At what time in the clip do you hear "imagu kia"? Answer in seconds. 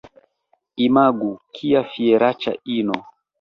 0.85-1.85